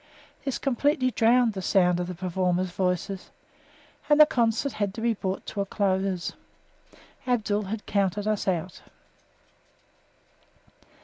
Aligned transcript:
This 0.45 0.57
completely 0.57 1.11
drowned 1.11 1.53
the 1.53 1.61
sound 1.61 1.99
of 1.99 2.07
the 2.07 2.15
performers' 2.15 2.71
voices, 2.71 3.29
and 4.09 4.19
the 4.19 4.25
concert 4.25 4.71
had 4.71 4.95
to 4.95 5.01
be 5.01 5.13
brought 5.13 5.45
to 5.45 5.61
a 5.61 5.65
close; 5.67 6.33
Abdul 7.27 7.65
had 7.65 7.85
counted 7.85 8.25
us 8.27 8.47
out. 8.47 8.81